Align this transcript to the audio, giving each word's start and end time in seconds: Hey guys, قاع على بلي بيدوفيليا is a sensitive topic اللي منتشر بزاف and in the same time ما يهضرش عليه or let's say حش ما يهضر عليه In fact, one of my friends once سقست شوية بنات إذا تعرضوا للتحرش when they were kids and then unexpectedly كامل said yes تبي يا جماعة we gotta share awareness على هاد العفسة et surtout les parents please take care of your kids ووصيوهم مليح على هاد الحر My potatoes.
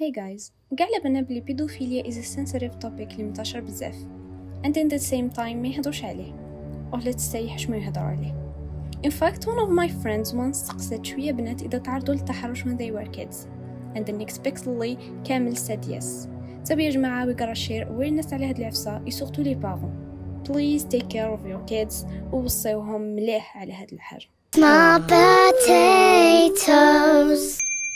Hey 0.00 0.12
guys, 0.12 0.52
قاع 0.78 0.88
على 1.04 1.22
بلي 1.22 1.40
بيدوفيليا 1.40 2.02
is 2.02 2.14
a 2.14 2.24
sensitive 2.36 2.72
topic 2.84 3.12
اللي 3.12 3.22
منتشر 3.24 3.60
بزاف 3.60 3.94
and 4.64 4.70
in 4.70 4.88
the 4.94 4.98
same 4.98 5.36
time 5.36 5.56
ما 5.56 5.68
يهضرش 5.68 6.04
عليه 6.04 6.32
or 6.92 6.98
let's 6.98 7.32
say 7.32 7.48
حش 7.48 7.68
ما 7.68 7.76
يهضر 7.76 8.00
عليه 8.00 8.34
In 9.06 9.10
fact, 9.10 9.44
one 9.46 9.58
of 9.58 9.68
my 9.70 9.88
friends 9.88 10.32
once 10.34 10.52
سقست 10.52 11.04
شوية 11.04 11.32
بنات 11.32 11.62
إذا 11.62 11.78
تعرضوا 11.78 12.14
للتحرش 12.14 12.64
when 12.64 12.76
they 12.76 12.90
were 12.90 13.06
kids 13.18 13.36
and 13.96 14.04
then 14.06 14.14
unexpectedly 14.14 14.96
كامل 15.24 15.56
said 15.56 15.84
yes 15.90 16.04
تبي 16.64 16.84
يا 16.84 16.90
جماعة 16.90 17.26
we 17.26 17.34
gotta 17.34 17.54
share 17.54 17.84
awareness 17.88 18.32
على 18.32 18.46
هاد 18.46 18.58
العفسة 18.58 19.02
et 19.06 19.12
surtout 19.12 19.42
les 19.42 19.56
parents 19.56 19.92
please 20.48 20.84
take 20.84 21.08
care 21.08 21.30
of 21.36 21.40
your 21.46 21.62
kids 21.70 21.94
ووصيوهم 22.32 23.00
مليح 23.00 23.56
على 23.58 23.72
هاد 23.72 23.92
الحر 23.92 24.28
My 24.56 24.98
potatoes. 25.12 26.68